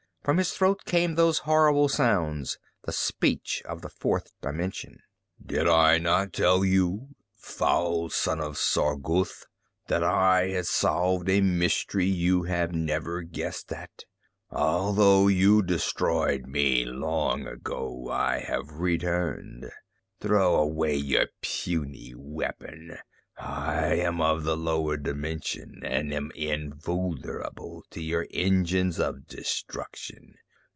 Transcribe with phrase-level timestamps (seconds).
[0.23, 4.99] From his throat came those horrible sounds, the speech of the fourth dimension.
[5.43, 9.47] "Did I not tell you, foul son of Sargouthe,
[9.87, 14.05] that I had solved a mystery you have never guessed at?
[14.51, 19.71] Although you destroyed me long ago, I have returned.
[20.19, 22.95] Throw away your puny weapon.
[23.37, 30.35] I am of the lower dimension and am invulnerable to your engines of destruction.